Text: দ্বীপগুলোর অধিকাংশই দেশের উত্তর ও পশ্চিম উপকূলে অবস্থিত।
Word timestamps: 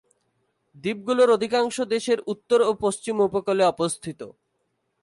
দ্বীপগুলোর 0.83 1.29
অধিকাংশই 1.29 1.85
দেশের 1.85 2.19
উত্তর 2.33 2.59
ও 2.61 2.71
পশ্চিম 2.83 3.15
উপকূলে 3.27 3.63
অবস্থিত। 3.65 4.21